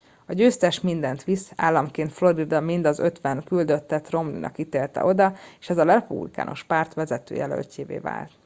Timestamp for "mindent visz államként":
0.81-2.11